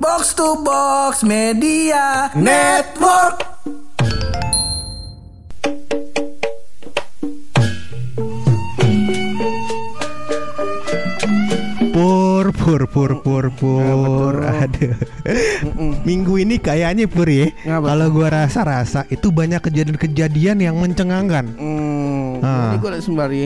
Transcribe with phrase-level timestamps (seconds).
[0.00, 3.42] Box to Box Media Network.
[11.92, 14.34] Pur, pur, pur, pur, pur.
[14.44, 14.94] Aduh.
[16.06, 17.50] Minggu ini kayaknya pur ya.
[17.66, 21.50] Kalau gua rasa-rasa itu banyak kejadian-kejadian yang mencengangkan.
[21.58, 22.70] Hmm, Ah.
[22.70, 23.42] ini gue lagi sembari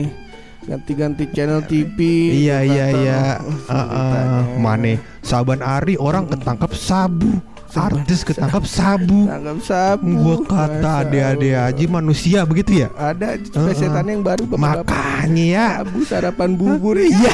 [0.63, 1.97] ganti-ganti channel TV.
[2.47, 3.19] Iya iya iya.
[3.67, 4.41] uh, beritanya.
[4.59, 4.93] Mane
[5.23, 7.52] saban hari orang ketangkap sabu.
[7.75, 9.25] Artis ketangkap sabu.
[9.25, 10.11] Tangkap sabu.
[10.15, 12.89] Gua kata ade-ade aja manusia begitu ya.
[12.93, 13.73] Ada Uh, uh.
[13.73, 15.67] setan yang baru Makanya ya.
[15.79, 17.33] sabu sarapan bubur Iya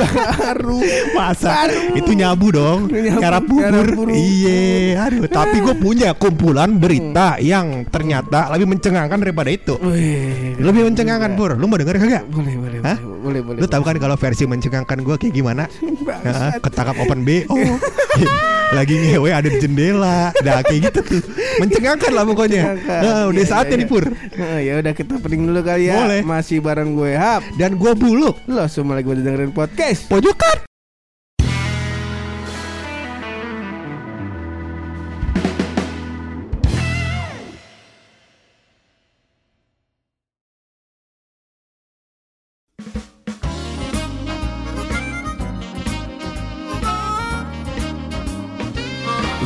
[0.40, 0.78] Baru
[1.12, 1.94] Masa Baru.
[1.94, 4.08] itu nyabu dong Nyarap bubur.
[4.08, 10.82] Iya Aduh Tapi gue punya kumpulan berita Yang ternyata lebih mencengangkan daripada itu Wih, Lebih
[10.86, 12.24] mencengangkan Pur Lu mau denger kagak?
[12.26, 12.96] Boleh boleh Hah?
[12.98, 13.60] boleh boleh boleh.
[13.62, 15.64] Lu tahu kan kalau versi mencengangkan gue kayak gimana?
[16.66, 17.54] Ketangkap open BO
[18.76, 21.22] Lagi ngewe ada di jendela Nah kayak gitu tuh
[21.62, 22.62] Mencengangkan lah pokoknya.
[22.86, 25.94] Nah udah Iya, saatnya iya, nih Pur Nah, ya udah kita pening dulu kali ya.
[26.02, 26.20] Boleh.
[26.26, 27.42] Masih bareng gue Hap.
[27.54, 30.06] Dan gue buluk Lo semua lagi pada dengerin podcast.
[30.10, 30.69] Pojokan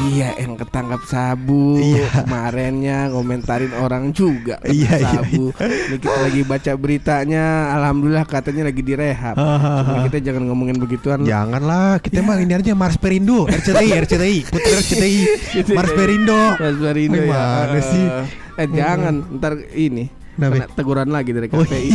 [0.04, 1.80] Iya, yang ketangkap sabu.
[1.80, 2.24] Iya.
[2.24, 5.50] Kemarinnya komentarin orang juga Iya, iya, sabu.
[5.56, 7.44] Ini kita lagi baca beritanya,
[7.80, 9.36] alhamdulillah katanya lagi direhab.
[9.36, 11.24] Cuma kita jangan ngomongin begituan.
[11.24, 15.16] Janganlah, kita mah ini aja Mars Perindo, RCTI, RCTI, Putra RCTI,
[15.78, 16.40] Mars Perindo.
[16.60, 17.24] Mas Barindo ya.
[17.24, 18.04] Gimana sih?
[18.54, 20.23] Eh jangan, ntar ini?
[20.36, 21.90] Kena teguran lagi dari Oh, KPI.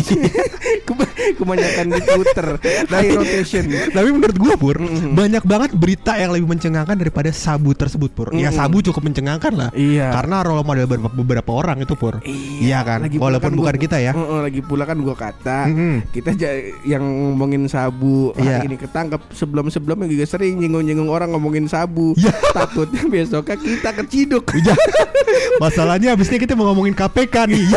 [0.83, 1.07] Keba-
[1.39, 2.47] Kebanyakan di Twitter
[2.85, 3.63] dari rotation.
[3.69, 5.13] Tapi menurut gua Pur, Mm-mm.
[5.13, 8.27] banyak banget berita yang lebih mencengangkan daripada sabu tersebut Pur.
[8.31, 8.57] Ya Mm-mm.
[8.57, 9.69] sabu cukup mencengangkan lah.
[9.71, 10.09] Iya.
[10.11, 12.19] Karena role model beberapa, beberapa orang itu Pur.
[12.25, 14.11] Iya kan, Lagi walaupun kan bukan gua- kita ya.
[14.11, 15.95] Heeh, lagi pula kan gua kata Mm-mm.
[16.09, 18.57] kita ja- yang ngomongin sabu Iya.
[18.57, 22.15] hari ini ketangkep sebelum sebelumnya juga sering nyinggung-nyinggung orang ngomongin sabu.
[22.15, 22.33] Iya.
[22.57, 24.45] Takutnya besoknya kita keciduk.
[24.55, 24.73] Iya.
[25.63, 27.67] Masalahnya abisnya kita mau ngomongin KPK nih.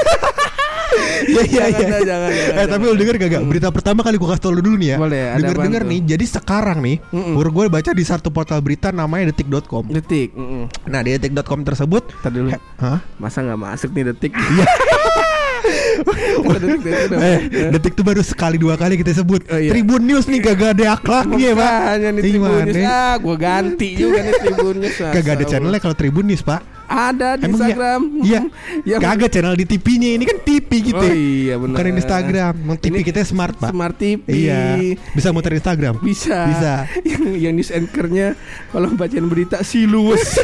[1.22, 1.70] Iya iya iya.
[1.72, 3.42] Jangan, jangan, jangan, Eh tapi lu denger gak gak?
[3.46, 4.98] Berita pertama kali gua kasih tau lu dulu nih ya.
[4.98, 6.00] Boleh, Denger denger nih.
[6.04, 7.34] Jadi sekarang nih, Mm-mm.
[7.34, 9.86] Pur gue baca di satu portal berita namanya detik.com.
[9.88, 10.34] Detik.
[10.34, 10.68] mm-mm.
[10.86, 12.48] Nah di detik.com tersebut, Ntar dulu.
[12.78, 12.98] hah?
[13.16, 14.32] Masa nggak masuk nih detik?
[14.34, 14.66] Iya.
[15.62, 17.18] detik, detik, udah.
[17.22, 17.38] Eh,
[17.70, 19.46] detik tuh baru sekali dua kali kita sebut.
[19.46, 19.70] Oh, iya.
[19.70, 21.70] Tribun News nih gak ada akhlaknya, Pak.
[21.70, 22.22] Makanya nih?
[22.22, 22.76] Tribun News.
[22.82, 24.96] Ah, gua ganti juga nih Tribun News.
[24.98, 26.60] Kagak ada channelnya kalau Tribun News, Pak.
[26.92, 27.64] Ada di Emang iya?
[27.72, 28.00] Instagram.
[28.20, 28.40] Iya.
[28.92, 31.00] Yang Kagak channel di TV-nya ini kan TV gitu.
[31.00, 31.76] Oh iya benar.
[31.80, 32.52] Bukan Instagram.
[32.52, 33.70] Emang TV Ini kita smart, Pak.
[33.72, 34.26] Smart TV.
[34.28, 34.60] Iya.
[35.16, 35.96] Bisa muter Instagram.
[36.04, 36.38] Bisa.
[36.52, 36.72] Bisa.
[37.08, 38.36] Yang, yang news anchornya
[38.68, 40.36] kalau bacain berita si luwes.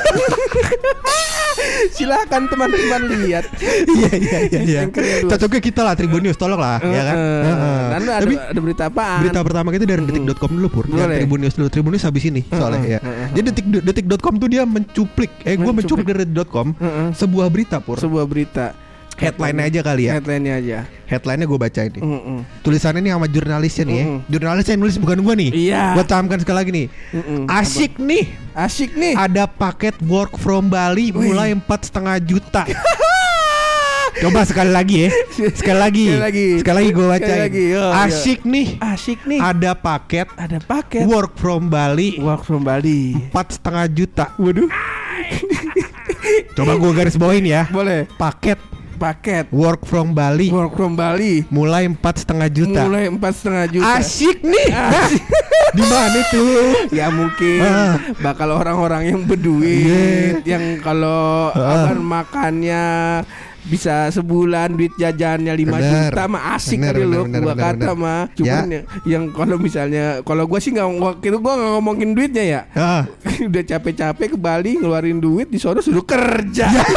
[1.91, 3.45] Silakan teman-teman lihat.
[3.87, 4.81] Iya iya iya iya.
[5.27, 7.17] Cocoknya kita lah Tribun News, tolong lah, ya kan?
[7.19, 7.43] Heeh.
[7.45, 7.83] Heeh.
[7.89, 9.21] Dan ada, Tapi ada berita apaan?
[9.23, 11.19] berita pertama kita dari detik.com dulu pur Boleh.
[11.19, 12.99] Tribun News dulu Tribun News habis ini soalnya ya
[13.35, 16.07] jadi detik detik.com tuh dia mencuplik eh gue Mencuplik.
[16.07, 17.09] dari detik.com Heeh.
[17.13, 18.75] sebuah berita pur sebuah berita.
[19.19, 20.79] headline aja kali ya Headline-nya aja.
[21.05, 22.39] headline-nya gue baca ini Mm-mm.
[22.63, 24.05] tulisannya nih sama jurnalisnya nih ya.
[24.05, 24.19] Mm-mm.
[24.29, 25.83] jurnalisnya yang nulis bukan gue nih Iya.
[25.93, 27.43] gue camkan sekali lagi nih Mm-mm.
[27.51, 29.15] asik nih Asik nih.
[29.15, 31.35] ada paket work from Bali Wih.
[31.35, 32.63] mulai empat setengah juta
[34.19, 35.11] Coba sekali lagi ya
[35.53, 36.47] Sekali lagi Sekali lagi.
[36.59, 37.27] Sekali lagi gue lagi,
[37.73, 38.03] oh, iya.
[38.03, 39.39] Asik nih Asik nih.
[39.39, 43.15] Ada paket ada paket Work from Bali work from Bali.
[43.15, 44.35] empat setengah juta.
[44.37, 44.67] Waduh.
[46.53, 47.67] Coba gue garis bawain ya.
[47.69, 48.07] Boleh.
[48.15, 48.59] Paket
[48.99, 51.47] Paket work from Bali work from Bali.
[51.55, 52.83] mulai empat setengah juta.
[52.83, 53.95] Mulai empat setengah juta.
[53.95, 54.69] Asik nih.
[55.79, 56.91] Di mana tuh?
[56.91, 57.95] Ya mungkin Ah.
[58.19, 60.59] bakal orang-orang yang berduit, Iya.
[60.59, 61.95] yang kalau Ah.
[61.95, 62.85] makannya
[63.69, 66.09] bisa sebulan duit jajannya 5 Bener.
[66.09, 68.01] juta mah asik Bener, kali bener, lo bener, gua bener, kata bener.
[68.01, 68.65] mah cuman Ya.
[68.73, 72.61] yang, yang kalau misalnya kalau gua sih nggak waktu itu gua nggak ngomongin duitnya ya
[72.73, 73.03] Ah,
[73.49, 76.85] udah capek-capek ke Bali ngeluarin duit di sono suruh kerja Ya.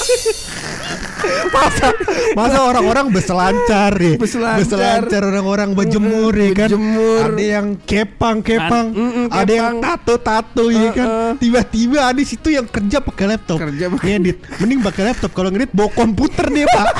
[1.50, 1.86] masa
[2.32, 5.22] masa orang-orang berselancar ya Berselancar.
[5.22, 6.68] orang-orang berjemur ya kan?
[6.68, 7.20] Berjemur.
[7.26, 8.86] ada yang kepang kepang.
[8.90, 11.06] Ad- mm-mm, ada yang tato tato ya kan?
[11.06, 11.32] Uh-uh.
[11.36, 13.58] tiba-tiba ada situ yang kerja pakai laptop.
[13.58, 15.30] Kerja pakai- ngedit mending pakai laptop.
[15.30, 16.86] Kalau ngedit bawa komputer dia pak.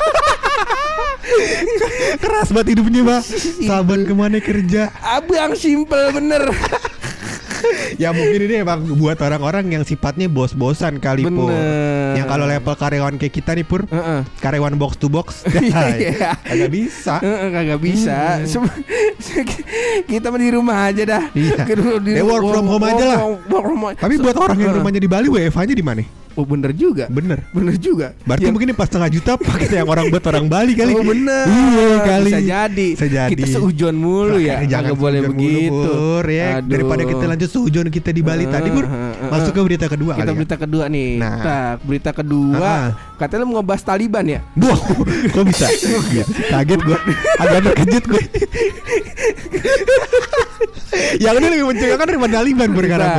[2.18, 3.22] Keras banget hidupnya pak.
[3.62, 4.90] Saban ke mana kerja?
[5.00, 6.44] Abang simple bener.
[8.00, 11.52] Ya mungkin ini emang buat orang-orang yang sifatnya bos-bosan kali Pur.
[12.12, 14.20] Yang kalau level karyawan kayak kita nih Pur, Heeh.
[14.38, 16.34] karyawan box to box, Iya.
[16.52, 17.18] agak bisa.
[17.18, 18.18] Heeh, kagak bisa.
[18.44, 18.66] Sem-
[20.10, 21.22] kita mah di rumah aja dah.
[21.32, 21.64] Iya.
[22.00, 23.18] Di Ya, ru- work from home aja lah.
[23.96, 26.02] Tapi buat orang yang rumahnya di Bali, WFH-nya di mana?
[26.32, 27.10] Oh bener juga.
[27.10, 27.42] Bener.
[27.50, 28.14] Bener juga.
[28.22, 30.94] Berarti Ya, mungkin pas setengah juta pakai yang orang buat orang Bali kali.
[30.94, 32.30] Oh bener Iya kali.
[32.30, 33.30] Bisa jadi Bisa jadi.
[33.34, 36.48] Kita seujon mulu ya Jangan boleh seujon mulu, begitu Pur, ya.
[36.56, 36.70] Aduh.
[36.70, 38.86] Daripada kita lanjut seujon kita di Bali tadi Pur.
[38.86, 40.32] Eh, eh, eh, Masuk ke berita kedua Kita ya.
[40.32, 41.34] berita kedua nih Nah.
[41.42, 42.88] Tak, Berita kedua Ah.
[43.20, 44.78] Katanya lu mau ngebahas Taliban ya Wah,
[45.36, 45.68] kok bisa?
[46.48, 46.98] Kaget gue,
[47.36, 48.22] agak terkejut gue.
[51.20, 53.10] yang ini lebih mencegahkan daripada Taliban Pur sekarang,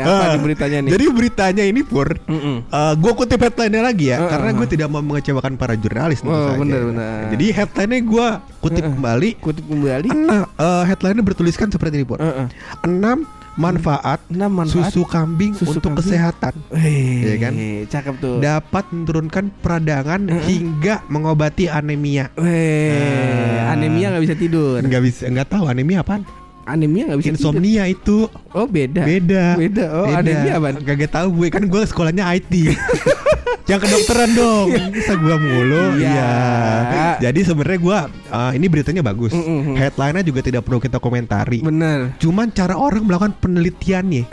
[0.00, 0.90] apa nih beritanya nih?
[0.96, 2.56] Jadi beritanya ini Pur, Mm-mm.
[2.96, 6.24] gue kutip headline-nya lagi ya, Eh, karena eh, gue tidak mau mengecewakan para jurnalis.
[6.24, 6.56] Oh, saja.
[6.56, 7.18] benar, benar.
[7.36, 8.26] Jadi headline-nya gue
[8.60, 9.28] kutip kembali.
[9.38, 12.18] Kutip kembali eh, headline-nya bertuliskan seperti ini Pur.
[12.18, 12.48] Heeh.
[12.82, 15.98] Enam manfaat, Enam manfaat susu kambing susu untuk kambing.
[16.02, 17.52] kesehatan Wih, Iya kan?
[17.86, 22.34] Cakep tuh dapat menurunkan peradangan hingga mengobati anemia.
[22.34, 23.72] Wih, Ah.
[23.72, 24.78] anemia nggak bisa tidur.
[24.78, 26.22] Nggak bisa, nggak tahu anemia apaan?
[26.64, 27.52] Anemia nggak bisa tidur.
[27.52, 29.04] Insomnia itu Oh beda.
[29.04, 29.44] beda.
[29.54, 29.84] Beda.
[29.92, 30.68] Oh anemia apa?
[30.74, 32.52] Gak tahu gue kan gue sekolahnya IT.
[33.64, 34.66] Yang kedokteran dong.
[34.92, 35.82] Bisa gue mulu.
[35.96, 36.10] Iya.
[36.10, 37.08] Iya.
[37.30, 37.98] Jadi sebenarnya gue
[38.28, 39.32] uh, ini beritanya bagus.
[39.32, 39.76] Mm, mm, mm.
[39.80, 41.64] Headline-nya juga tidak perlu kita komentari.
[41.64, 42.12] Bener.
[42.20, 44.28] Cuman cara orang melakukan penelitiannya.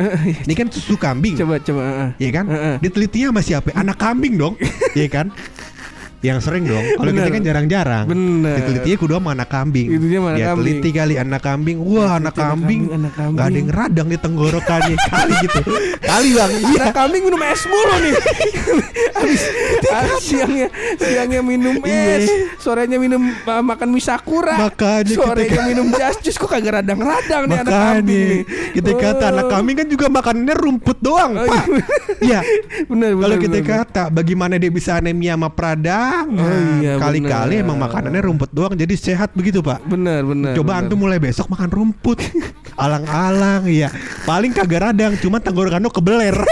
[0.46, 1.40] Ini kan susu kambing.
[1.40, 1.82] Coba coba.
[1.82, 2.10] heeh.
[2.28, 2.46] Iya kan?
[2.52, 2.76] Heeh.
[2.84, 3.68] Ditelitinya sama siapa?
[3.78, 4.56] Anak kambing dong.
[4.92, 5.32] Iya kan?
[6.22, 6.86] Yang sering dong.
[6.96, 8.06] Kalau kita kan jarang-jarang.
[8.06, 8.56] Bener.
[8.56, 9.88] Ditelitinya kudu sama anak kambing.
[9.90, 10.66] Itunya sama anak Ya, kambing.
[10.70, 11.78] teliti kali anak kambing.
[11.82, 12.82] Wah, anak kambing.
[12.90, 13.36] anak kambing.
[13.36, 15.62] Gak ada yang radang di tenggorokannya kali gitu.
[16.00, 16.52] Kali bang.
[16.64, 16.82] Iya.
[16.84, 18.14] Anak kambing minum es mulu nih.
[19.12, 19.42] Habis
[19.84, 22.26] habis siangnya siangnya minum es,
[22.58, 24.58] sorenya minum uh, makan mie sakura.
[24.60, 28.42] Makanya sorenya kita- minum jas jus kok kagak radang-radang nih anak kambing nih.
[28.72, 29.52] kita kata anak Oh.
[29.52, 31.64] kambing kan juga makanannya rumput doang, Oh, Pak.
[32.20, 32.40] Iya.
[32.90, 33.22] Bener bener.
[33.22, 35.50] Kalau kita kata bagaimana dia bisa anemia sama
[36.12, 37.64] peradangan, Oh, iya, kali-kali bener.
[37.64, 39.80] emang makanannya rumput doang jadi sehat begitu, Pak.
[39.86, 40.54] Bener bener.
[40.54, 40.82] Coba bener.
[40.86, 42.20] antum mulai besok makan rumput
[42.82, 43.92] Alang-alang ya
[44.24, 46.34] Paling kagak radang Cuma tenggorokan lu kebeler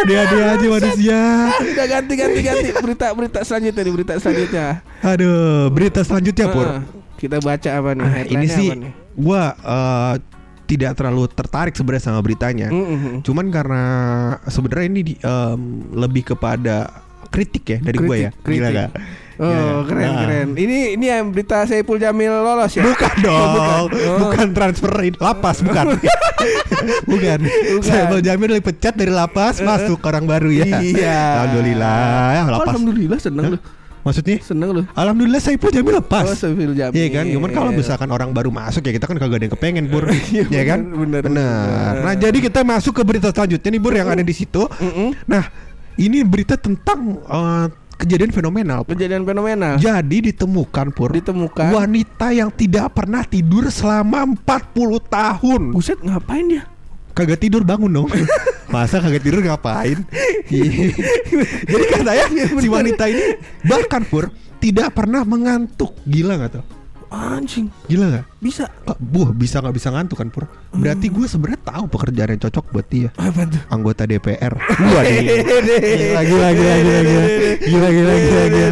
[0.00, 1.20] Ada-ada aja manusia
[1.52, 4.66] Udah ganti ganti ganti berita berita selanjutnya nih berita selanjutnya.
[5.02, 6.82] Aduh Berita selanjutnya Pur Heeh.
[7.14, 8.06] Kita baca apa nih?
[8.06, 8.92] Ah, Ini sih apa nih?
[9.12, 10.14] Gua eh,
[10.70, 13.20] Tidak terlalu tertarik sebenarnya sama beritanya Mm-mm.
[13.20, 13.82] Cuman karena
[14.44, 15.60] Sebenarnya ini di- em,
[15.92, 16.86] Lebih kepada
[17.26, 18.90] Kritik ya dari gua ya Kritik, Gila gak?
[19.38, 19.86] Oh gak?
[19.86, 20.20] keren Nah.
[20.20, 20.48] keren.
[20.52, 22.82] Ini ini yang berita Saiful Jamil lolos ya?
[22.82, 25.94] Bukan dong, Oh, bukan, transfer in- lapas, bukan.
[27.10, 27.38] bukan.
[27.80, 30.66] Saya mau jamin dipecat dari lapas masuk orang baru ya.
[30.76, 31.20] Iya.
[31.40, 31.96] Alhamdulillah,
[32.28, 32.66] ya, Oh, lapas.
[32.68, 33.52] Alhamdulillah seneng Hah?
[33.54, 33.58] lu.
[34.00, 34.40] Maksudnya?
[34.40, 34.82] Seneng lu.
[34.96, 36.24] Alhamdulillah saya pun jamin lepas.
[36.24, 36.96] Oh, Saiful Jamil.
[36.96, 39.84] Iya kan, cuman kalau misalkan orang baru masuk ya kita kan kagak ada yang kepengen
[39.86, 40.80] Bur, Iya, ya kan?
[40.88, 41.92] bener, bener, Benar.
[41.92, 41.94] bener.
[42.02, 44.64] Nah jadi kita masuk ke berita selanjutnya nih Bur yang ada di situ.
[45.24, 45.44] Nah
[45.94, 47.66] ini berita tentang eh,
[47.96, 48.88] kejadian fenomenal.
[48.88, 48.96] Pur.
[48.96, 49.76] Kejadian fenomenal.
[49.76, 51.68] Jadi ditemukan Pur Ditemukan.
[51.68, 55.60] wanita yang tidak pernah tidur selama 40 tahun.
[55.76, 56.64] Buset ngapain dia?
[57.12, 58.08] Kagak tidur bangun dong.
[58.70, 59.98] Masa kagak tidur ngapain?
[61.66, 63.34] Jadi katanya si wanita ini
[63.66, 64.30] bahkan Pur
[64.62, 65.98] tidak pernah mengantuk.
[66.06, 66.79] Gila nggak tuh?
[67.10, 67.66] Anjing.
[67.90, 68.24] Gila gak?
[68.38, 68.70] Bisa.
[68.86, 70.46] Uh, buah bisa nggak bisa ngantuk kan Pur?
[70.70, 71.14] Berarti hmm.
[71.18, 73.10] gue sebenarnya tahu pekerjaan yang cocok buat dia.
[73.18, 73.60] Apa tuh?
[73.66, 74.54] Anggota DPR.
[74.54, 75.18] Gua deh.
[75.50, 77.24] Gila gila gila gila gila.
[77.66, 78.68] Gila gila gila gila.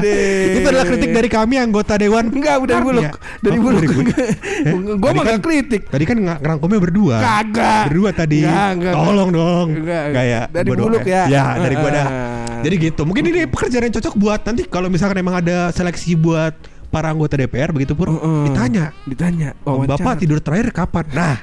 [0.55, 2.31] Itu adalah kritik dari kami anggota dewan.
[2.31, 2.85] Enggak, udah ya.
[2.87, 3.13] buluk.
[3.43, 3.83] Dari buluk.
[5.03, 5.83] Gue eh, mah gak kan kritik.
[5.91, 7.17] Tadi kan ngerangkumnya berdua.
[7.19, 7.85] Kagak.
[7.91, 8.47] Berdua tadi.
[8.87, 9.69] Tolong dong.
[9.85, 11.27] Kayak dari buluk ya.
[11.27, 11.35] ya.
[11.39, 12.07] Ya, dari gua dah.
[12.07, 12.63] Ah.
[12.63, 13.03] Jadi gitu.
[13.03, 17.37] Mungkin ini pekerjaan yang cocok buat nanti kalau misalkan emang ada seleksi buat para anggota
[17.37, 18.45] DPR begitu pur Heeh.
[18.49, 19.49] ditanya Ditanya.
[19.69, 19.85] "Oh.
[19.85, 21.05] Bapak tidur terakhir kapan?
[21.13, 21.37] Nah,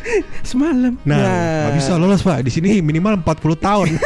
[0.50, 0.94] semalam.
[1.02, 1.18] nah,
[1.68, 2.46] nggak bisa lolos Pak.
[2.46, 3.88] Di sini minimal 40 tahun.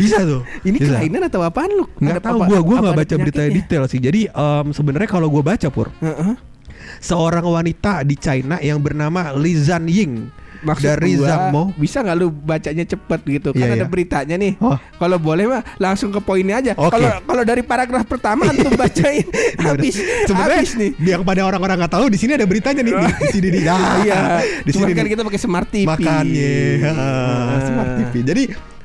[0.00, 0.42] bisa tuh.
[0.64, 0.88] Ini bisa.
[0.98, 1.84] kelainan atau apaan lu?
[2.00, 4.00] Nggak tahu gua apa nggak baca berita detail sih.
[4.00, 6.34] Jadi em, sebenarnya kalau gua baca pur Heeh.
[6.98, 11.62] seorang wanita di China yang bernama Li Zanying Maksud dari gua, Zhangmo.
[11.74, 13.86] bisa nggak lu bacanya cepet gitu kan Iya, ada iya.
[13.86, 14.78] beritanya nih Oh.
[14.96, 19.26] kalau boleh mah langsung ke poinnya aja kalau kalau dari paragraf pertama antum bacain
[19.58, 23.02] habis Sebenarnya habis nih yang pada orang-orang nggak tahu di sini ada beritanya nih di,
[23.22, 23.62] di sini nih.
[23.66, 24.18] Ah, iya
[24.62, 26.54] di cuma sini kan kita pakai smart TV Makanya
[26.86, 27.00] ah,
[27.52, 27.60] Ah.
[27.62, 28.12] Smart TV.
[28.22, 28.42] Jadi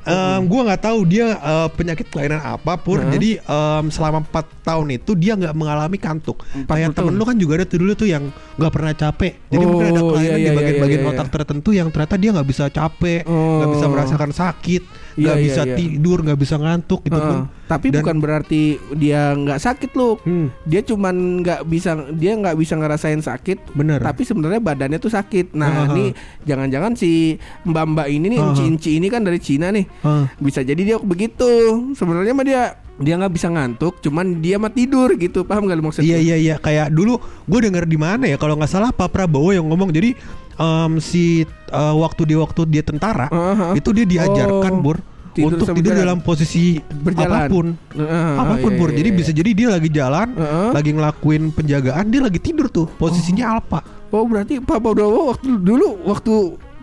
[0.07, 3.03] em, gua nggak tahu dia eh, penyakit kelainan apa pur.
[3.03, 3.11] Hah?
[3.11, 6.41] Jadi em, selama 4 tahun itu dia nggak mengalami kantuk.
[6.55, 8.23] 40 Kayak temen lu kan juga ada tuh dulu tuh yang
[8.55, 9.33] nggak pernah capek.
[9.51, 11.33] Jadi Oh, mungkin ada kelainan iya, di iya, bagian-bagian bagian iya, otak iya.
[11.35, 13.91] tertentu yang ternyata dia nggak bisa capek, nggak bisa Oh.
[13.91, 15.75] merasakan sakit, Iya, nggak iya, bisa iya.
[15.75, 17.29] tidur, nggak bisa ngantuk gitu Heeh.
[17.33, 17.39] pun.
[17.67, 18.61] Tapi Dan- bukan berarti
[18.93, 20.21] dia nggak sakit loh.
[20.21, 23.73] Hmm, Dia cuman nggak bisa dia nggak bisa ngerasain sakit.
[23.73, 23.99] bener.
[23.99, 25.57] Tapi sebenarnya badannya tuh sakit.
[25.57, 25.89] Nah, Heeh.
[25.91, 26.05] ini
[26.45, 28.49] jangan-jangan si mbak-mbak ini nih, Heeh.
[28.53, 29.83] inci-inci ini kan dari Cina nih.
[29.83, 30.25] Heeh.
[30.37, 31.49] Bisa jadi dia begitu.
[31.97, 32.63] Sebenarnya mah dia
[32.97, 35.45] dia nggak bisa ngantuk, cuman dia mah tidur gitu.
[35.45, 36.17] Paham gak lu maksudnya?
[36.17, 39.53] Iya iya iya kayak dulu gue denger di mana ya kalau nggak salah Pak Prabowo
[39.53, 40.17] yang ngomong jadi
[40.57, 43.77] em, si eh, waktu dia waktu dia tentara Heeh.
[43.77, 44.97] itu dia diajarkan Oh, Bur
[45.31, 46.01] tidur untuk tidur jalan.
[46.01, 47.29] dalam posisi Berjalan.
[47.39, 49.17] apa pun Heeh, apa pun iya, Bur iya, jadi iya.
[49.17, 50.69] bisa jadi dia lagi jalan Heeh.
[50.73, 55.99] lagi ngelakuin penjagaan dia lagi tidur tuh posisinya apa Oh berarti Pak Prabowo waktu dulu
[56.05, 56.33] waktu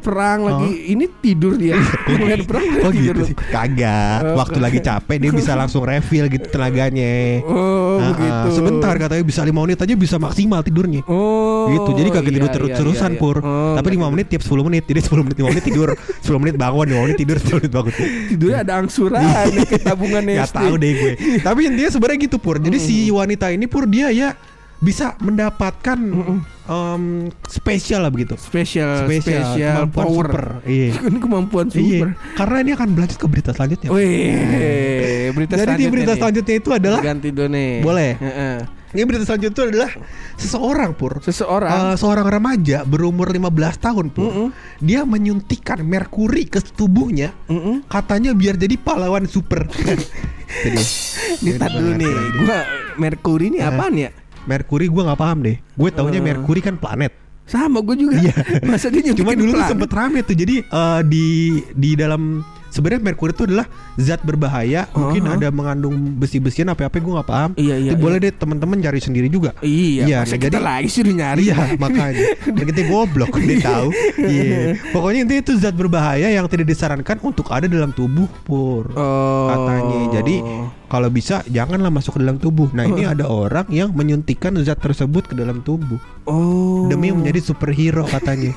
[0.05, 1.81] perang lagi ini tidur dia.
[2.07, 3.15] Ngeliat perang dia Oh tidur.
[3.17, 8.05] gitu sih Kagak Oh, Waktu lagi capek Dia bisa langsung refill gitu tenaganya Oh Ah,
[8.05, 8.09] ah.
[8.13, 8.49] begitu.
[8.55, 11.67] Sebentar katanya bisa 5 menit aja bisa maksimal tidurnya Oh.
[11.67, 13.23] gitu jadi kagak iya, tidur iya, terus-terusan iya, iya.
[13.23, 15.89] pur Oh, tapi 5 menit tiap 10 menit jadi 10 menit 5 menit tidur
[16.29, 17.93] 10 menit bangun 5 menit tidur 10 menit bangun
[18.29, 19.23] tidurnya ada angsuran
[19.63, 20.57] kayak tabungan Gak SD.
[20.59, 24.37] tahu deh gue tapi intinya sebenarnya gitu pur jadi si wanita ini pur dia ya
[24.77, 25.97] bisa mendapatkan
[26.65, 27.03] em,
[27.45, 30.27] spesial lah begitu Spesial, spesial, spesial, kemampuan power.
[30.27, 32.09] super iya Ini kemampuan Iya, super.
[32.35, 33.89] karena ini akan berlanjut ke berita selanjutnya.
[33.89, 36.19] Wih, berita Jadi di berita nih.
[36.19, 37.73] selanjutnya itu adalah ganti nih.
[37.81, 38.13] Boleh.
[38.17, 38.57] Heeh.
[38.93, 39.91] ini berita selanjutnya itu adalah
[40.37, 43.51] seseorang pur Seseorang Eh, seorang remaja berumur 15
[43.81, 44.49] tahun pur Mm-mm.
[44.79, 47.83] dia menyuntikkan merkuri ke tubuhnya Mm-mm.
[47.85, 49.67] katanya biar jadi pahlawan super.
[51.43, 52.15] jadi tar dulu nih.
[52.39, 52.59] Gua
[52.95, 54.11] Merkuri ini apaan ya?
[54.45, 55.57] Merkuri gue nggak paham deh.
[55.75, 56.25] Gue taunya Eh.
[56.25, 57.13] Merkuri kan planet.
[57.45, 58.17] Sama gue juga.
[58.17, 58.33] Iya.
[58.69, 59.71] Masa dia Cuma dulu tuh planet?
[59.73, 60.33] sempet rame tuh.
[60.33, 61.27] Jadi eh, di
[61.73, 62.41] di dalam
[62.75, 64.91] sebenarnya Merkuri itu adalah zat berbahaya.
[64.91, 65.37] Mungkin Uh-huh.
[65.39, 67.51] ada mengandung besi-besian apa-apa gue nggak paham.
[67.55, 68.27] Iya, iya, Itu boleh iya.
[68.29, 69.55] deh teman-teman cari sendiri juga.
[69.61, 71.43] Iya, Iya, masa nah, kita jadi- lagi suruh nyari.
[71.45, 77.17] Iya makanya kita goblok dia tahu Iya Pokoknya intinya itu zat berbahaya Yang tidak disarankan
[77.21, 79.47] untuk ada dalam tubuh Pur Oh.
[79.47, 80.41] Katanya Jadi
[80.87, 85.27] kalau bisa janganlah masuk ke dalam tubuh Nah ini ada orang yang menyuntikkan zat tersebut
[85.27, 86.89] ke dalam tubuh Oh.
[86.89, 88.57] Demi menjadi superhero katanya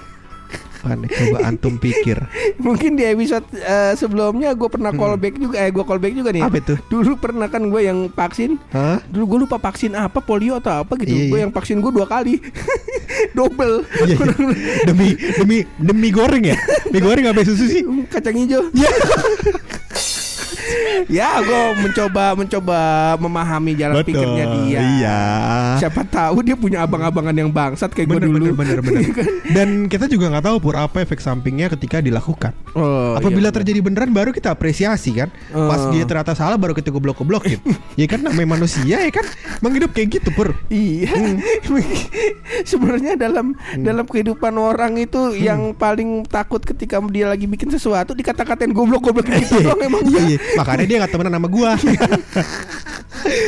[0.87, 2.17] Aneh coba antum pikir
[2.65, 6.41] Mungkin di episode eh, sebelumnya gue pernah callback juga eh gue callback juga nih.
[6.41, 6.49] Hmm.
[6.51, 6.73] Apa itu?
[6.89, 8.57] Dulu pernah kan gue yang vaksin.
[8.73, 9.03] Hah?
[9.11, 11.13] Dulu gue lupa vaksin apa polio atau apa gitu.
[11.13, 11.43] Iya, gue iya.
[11.45, 12.39] yang vaksin gue dua kali.
[13.37, 13.85] Double.
[14.03, 14.35] Iya, iya.
[14.89, 16.57] Demi demi demi goreng ya
[16.89, 18.63] Mie goreng apa susu sih Kacang hijau.
[18.71, 18.89] Ya
[21.07, 22.79] ya gue mencoba mencoba
[23.17, 24.79] memahami jalan pikirnya dia.
[24.79, 25.19] Iya
[25.77, 28.51] Siapa tahu dia punya abang-abangan yang bangsat kayak gue dulu.
[28.53, 29.03] bener, bener, bener.
[29.55, 32.51] Dan kita juga nggak tahu pur apa efek sampingnya ketika dilakukan.
[32.73, 35.29] Oh, Apabila iya, terjadi beneran baru kita apresiasi kan.
[35.49, 35.93] Pas Oh.
[35.93, 37.61] dia ternyata salah baru kita goblok-goblokin.
[37.95, 39.25] ya kan namanya manusia ya kan.
[39.61, 40.57] Emang hidup kayak gitu pur.
[40.67, 41.13] Iya.
[41.13, 41.37] Hmm.
[42.69, 45.35] Sebenarnya dalam dalam kehidupan orang itu Hmm.
[45.37, 50.01] yang paling takut ketika dia lagi bikin sesuatu dikata-katain goblok-goblok gitu doang emang.
[50.07, 50.37] Iya, iya.
[50.55, 51.71] Makanya dia nggak temenan sama gua.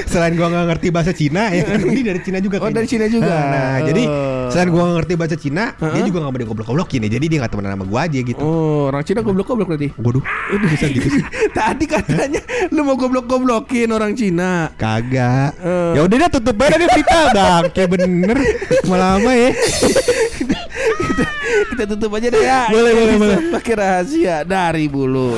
[0.10, 1.80] selain gua nggak ngerti bahasa Cina ya kan.
[1.80, 2.60] Ini dari Cina juga.
[2.60, 2.78] Oh, kayaknya.
[2.78, 3.32] dari Cina juga.
[3.34, 4.48] Nah, jadi Oh.
[4.50, 6.04] selain gua nggak ngerti bahasa Cina, dia Heeh.
[6.04, 7.10] juga nggak mau digoblok-goblokin ya.
[7.10, 8.42] Jadi dia nggak temenan sama gua aja gitu.
[8.42, 9.90] Oh, orang Cina goblok-goblok berarti.
[9.96, 11.24] Waduh, itu bisa gitu sih.
[11.58, 14.74] Tadi katanya lu mau goblok-goblokin orang Cina.
[14.76, 15.56] Kagak.
[15.58, 15.92] Eh.
[15.96, 17.64] Ya udah dah tutup aja deh berita bang.
[17.72, 18.38] Kayak bener.
[18.84, 19.50] Lama ya.
[21.70, 22.62] Kita tutup aja deh ya.
[22.68, 23.38] Boleh, boleh, boleh.
[23.54, 25.38] Pakai rahasia dari bulu.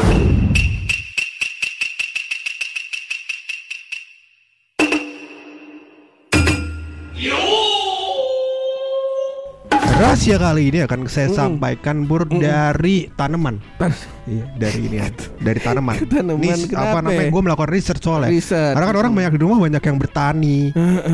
[10.12, 11.40] Rahasia kali ini akan saya Mm-mm.
[11.40, 13.64] sampaikan bur dari tanaman.
[13.80, 15.08] Tan- Iya, dari ini ya.
[15.40, 15.96] dari tanaman.
[16.12, 17.26] Tanaman, Ini apa namanya?
[17.26, 17.32] ya?
[17.32, 18.28] Gue melakukan research soalnya.
[18.30, 18.76] Riset.
[18.76, 20.60] Karena kan orang banyak di rumah banyak yang bertani,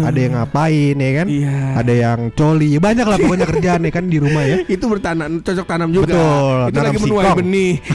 [0.02, 1.28] ada yang ngapain ya kan?
[1.30, 1.58] Iya.
[1.78, 4.58] Ada yang coli, ya banyak lah pokoknya kerjaan ya kan di rumah ya.
[4.76, 6.10] Itu bertanam cocok tanam juga.
[6.10, 7.74] Betul, Itu tanam lagi menuai benih.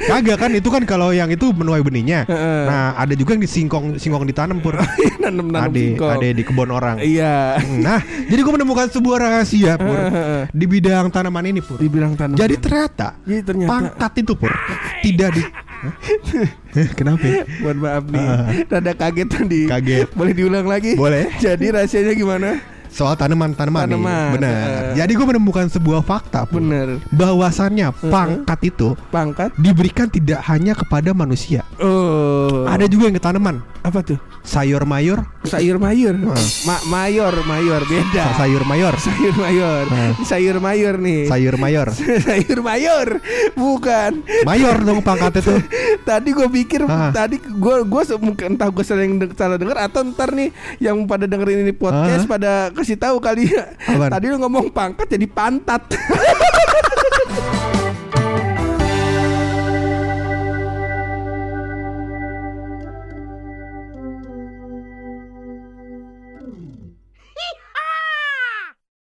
[0.00, 2.26] Kagak kan itu kan kalau yang itu menuai benihnya.
[2.66, 4.74] Nah, ada juga yang di singkong singkong ditanam pur.
[5.20, 6.10] Nanam-nanam Ada singkong.
[6.10, 6.96] ada di kebun orang.
[6.98, 7.60] Iya.
[7.78, 9.98] Nah, jadi gue menemukan sebuah rahasia pur
[10.50, 11.76] di bidang tanaman ini pur.
[11.76, 12.34] Dibilang tanam.
[12.34, 14.52] Jadi ternyata Jadi ternyata pangkat itu pur
[15.00, 15.42] tidak di?
[16.98, 17.24] Kenapa?
[17.24, 17.44] ya?
[17.58, 18.40] Mohon maaf nih Ah.
[18.70, 20.08] Rada kaget tadi Kaget.
[20.12, 20.92] Boleh diulang lagi?
[20.94, 21.28] Boleh.
[21.36, 22.50] Jadi rahasianya gimana?
[22.90, 23.86] Soal tanaman-tanaman.
[23.86, 24.50] Tanaman, Benar.
[24.50, 24.98] eh.
[24.98, 26.58] Jadi gue menemukan sebuah fakta pur.
[26.58, 31.62] Bener bahwasannya pangkat itu Pangkat diberikan tidak hanya kepada manusia.
[31.78, 32.29] Oh
[32.70, 33.56] Ada juga yang ke tanaman.
[33.82, 34.14] Apa tuh?
[34.40, 36.14] Sayur mayur, Sayur mayur.
[36.68, 38.38] Ma- mayor, mayor beda.
[38.38, 39.84] sayur mayor, Sayur mayor.
[39.90, 40.12] Ah.
[40.22, 41.26] Sayur mayor nih.
[41.26, 41.88] sayur mayor.
[42.30, 43.18] sayur mayor.
[43.52, 44.22] Bukan.
[44.46, 45.58] Mayor dong pangkatnya tuh.
[46.08, 47.10] Tadi gue pikir Ah.
[47.12, 50.48] tadi gue gue mungkin entah gue sering salah denger atau ntar nih
[50.78, 52.30] yang pada dengerin ini podcast Ah.
[52.30, 53.66] pada kasih tahu kali ya.
[53.84, 55.82] Tadi lu ngomong pangkat jadi pantat.